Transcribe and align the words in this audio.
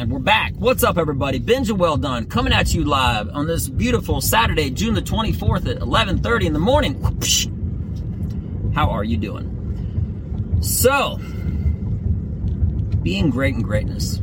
And 0.00 0.10
we're 0.10 0.18
back. 0.18 0.54
What's 0.56 0.82
up, 0.82 0.96
everybody? 0.96 1.36
And 1.36 1.46
Welldone 1.46 2.30
coming 2.30 2.54
at 2.54 2.72
you 2.72 2.86
live 2.86 3.28
on 3.34 3.46
this 3.46 3.68
beautiful 3.68 4.22
Saturday, 4.22 4.70
June 4.70 4.94
the 4.94 5.02
24th 5.02 5.68
at 5.68 5.78
11:30 5.80 6.46
in 6.46 6.54
the 6.54 6.58
morning. 6.58 6.94
How 8.74 8.88
are 8.88 9.04
you 9.04 9.18
doing? 9.18 10.56
So, 10.62 11.18
being 13.02 13.28
great 13.28 13.56
and 13.56 13.62
greatness. 13.62 14.22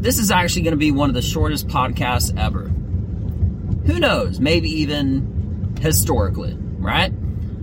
This 0.00 0.18
is 0.18 0.32
actually 0.32 0.62
going 0.62 0.72
to 0.72 0.78
be 0.78 0.90
one 0.90 1.08
of 1.08 1.14
the 1.14 1.22
shortest 1.22 1.68
podcasts 1.68 2.36
ever. 2.36 2.64
Who 3.86 4.00
knows? 4.00 4.40
Maybe 4.40 4.68
even 4.80 5.76
historically, 5.80 6.56
right? 6.58 7.12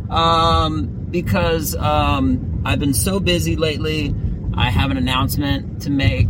Um, 0.10 0.86
because 1.12 1.76
um, 1.76 2.62
I've 2.64 2.80
been 2.80 2.94
so 2.94 3.20
busy 3.20 3.58
lately. 3.58 4.16
I 4.54 4.70
have 4.70 4.90
an 4.90 4.96
announcement 4.96 5.82
to 5.82 5.90
make 5.90 6.30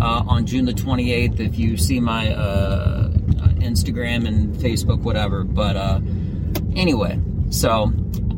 uh, 0.00 0.24
on 0.26 0.46
June 0.46 0.64
the 0.64 0.72
28th 0.72 1.40
if 1.40 1.58
you 1.58 1.76
see 1.76 2.00
my 2.00 2.32
uh, 2.34 3.10
Instagram 3.62 4.26
and 4.26 4.54
Facebook, 4.56 5.00
whatever. 5.00 5.44
But 5.44 5.76
uh, 5.76 6.00
anyway, 6.76 7.18
so 7.50 7.92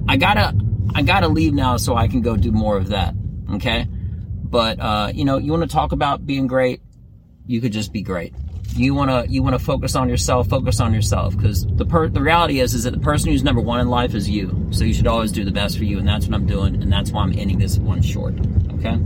I 0.09 0.17
gotta 0.17 0.55
I 0.95 1.03
gotta 1.03 1.29
leave 1.29 1.55
now 1.55 1.77
so 1.77 1.97
I 1.97 2.09
can 2.09 2.23
go 2.23 2.37
do 2.37 2.53
more 2.53 2.77
of 2.77 2.89
that. 2.89 3.15
Okay, 3.55 3.87
but 3.89 4.79
uh, 4.81 5.11
you 5.15 5.25
know, 5.25 5.39
you 5.39 5.53
want 5.53 5.63
to 5.63 5.69
talk 5.69 5.93
about 5.93 6.27
being 6.27 6.47
great, 6.47 6.81
you 7.47 7.61
could 7.61 7.73
just 7.73 7.93
be 7.93 8.03
great. 8.03 8.35
You 8.77 8.95
wanna 8.95 9.25
you 9.29 9.43
wanna 9.43 9.59
focus 9.59 9.95
on 9.95 10.09
yourself, 10.09 10.49
focus 10.49 10.81
on 10.81 10.93
yourself, 10.93 11.37
because 11.37 11.67
the 11.67 11.87
per- 11.87 12.09
the 12.09 12.21
reality 12.21 12.61
is 12.61 12.75
is 12.75 12.85
that 12.85 12.93
the 12.93 13.01
person 13.01 13.31
who's 13.31 13.45
number 13.45 13.61
one 13.61 13.81
in 13.81 13.89
life 13.89 14.15
is 14.15 14.29
you. 14.29 14.69
So 14.71 14.85
you 14.85 14.95
should 14.95 15.07
always 15.07 15.33
do 15.33 15.45
the 15.45 15.53
best 15.53 15.79
for 15.79 15.85
you, 15.85 15.99
and 15.99 16.09
that's 16.09 16.27
what 16.27 16.35
I'm 16.35 16.47
doing, 16.47 16.83
and 16.83 16.93
that's 16.93 17.13
why 17.13 17.23
I'm 17.23 17.39
ending 17.39 17.59
this 17.59 17.79
one 17.79 18.03
short. 18.03 18.35
Okay, 18.75 18.99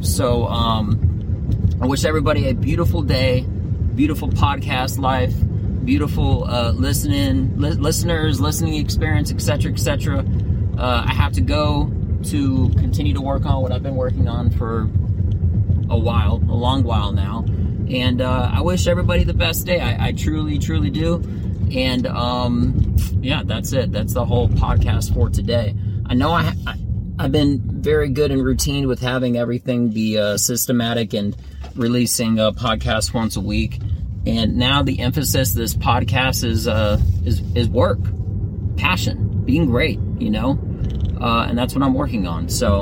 so 0.00 0.46
um 0.46 1.09
I 1.80 1.86
wish 1.86 2.04
everybody 2.04 2.48
a 2.48 2.54
beautiful 2.54 3.00
day, 3.00 3.40
beautiful 3.94 4.28
podcast 4.28 4.98
life, 4.98 5.32
beautiful 5.82 6.44
uh, 6.44 6.72
listening, 6.72 7.56
li- 7.58 7.70
listeners, 7.70 8.38
listening 8.38 8.74
experience, 8.74 9.32
etc., 9.32 9.72
etc. 9.72 10.18
Uh, 10.76 11.04
I 11.06 11.14
have 11.14 11.32
to 11.32 11.40
go 11.40 11.90
to 12.24 12.68
continue 12.76 13.14
to 13.14 13.22
work 13.22 13.46
on 13.46 13.62
what 13.62 13.72
I've 13.72 13.82
been 13.82 13.96
working 13.96 14.28
on 14.28 14.50
for 14.50 14.82
a 15.88 15.98
while, 15.98 16.34
a 16.36 16.54
long 16.54 16.82
while 16.82 17.12
now, 17.12 17.46
and 17.88 18.20
uh, 18.20 18.50
I 18.52 18.60
wish 18.60 18.86
everybody 18.86 19.24
the 19.24 19.32
best 19.32 19.64
day. 19.64 19.80
I, 19.80 20.08
I 20.08 20.12
truly, 20.12 20.58
truly 20.58 20.90
do. 20.90 21.22
And 21.74 22.06
um, 22.08 22.94
yeah, 23.22 23.42
that's 23.42 23.72
it. 23.72 23.90
That's 23.90 24.12
the 24.12 24.26
whole 24.26 24.50
podcast 24.50 25.14
for 25.14 25.30
today. 25.30 25.74
I 26.04 26.12
know 26.12 26.32
I, 26.32 26.52
I 26.66 26.74
I've 27.18 27.32
been 27.32 27.69
very 27.80 28.10
good 28.10 28.30
and 28.30 28.44
routine 28.44 28.86
with 28.86 29.00
having 29.00 29.36
everything 29.36 29.88
be 29.88 30.18
uh, 30.18 30.36
systematic 30.36 31.14
and 31.14 31.36
releasing 31.74 32.38
a 32.38 32.52
podcast 32.52 33.14
once 33.14 33.36
a 33.36 33.40
week. 33.40 33.80
And 34.26 34.56
now 34.56 34.82
the 34.82 35.00
emphasis 35.00 35.54
this 35.54 35.74
podcast 35.74 36.44
is 36.44 36.68
uh, 36.68 37.00
is 37.24 37.40
is 37.54 37.68
work, 37.68 37.98
passion, 38.76 39.44
being 39.46 39.66
great, 39.66 39.98
you 40.18 40.30
know, 40.30 40.58
uh, 41.20 41.46
and 41.48 41.56
that's 41.56 41.74
what 41.74 41.82
I'm 41.82 41.94
working 41.94 42.26
on. 42.26 42.50
So 42.50 42.80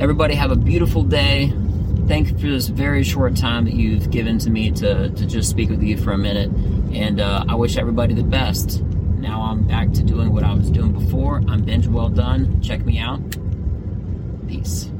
everybody 0.00 0.34
have 0.34 0.50
a 0.50 0.56
beautiful 0.56 1.04
day. 1.04 1.52
Thank 2.08 2.30
you 2.30 2.38
for 2.38 2.48
this 2.48 2.66
very 2.66 3.04
short 3.04 3.36
time 3.36 3.64
that 3.66 3.74
you've 3.74 4.10
given 4.10 4.38
to 4.40 4.50
me 4.50 4.72
to 4.72 5.10
to 5.10 5.26
just 5.26 5.50
speak 5.50 5.70
with 5.70 5.82
you 5.82 5.96
for 5.96 6.12
a 6.12 6.18
minute, 6.18 6.50
and 6.92 7.20
uh, 7.20 7.44
I 7.48 7.54
wish 7.54 7.76
everybody 7.76 8.14
the 8.14 8.24
best. 8.24 8.82
Now 8.82 9.42
I'm 9.42 9.68
back 9.68 9.92
to 9.92 10.02
doing 10.02 10.32
what 10.32 10.42
I 10.42 10.52
was 10.52 10.68
doing 10.68 10.92
before. 10.92 11.36
I'm 11.48 11.64
Benja 11.64 11.88
Welldone. 11.88 12.64
Check 12.64 12.84
me 12.84 12.98
out. 12.98 13.20
Peace. 14.48 14.97